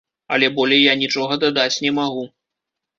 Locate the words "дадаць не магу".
1.47-2.29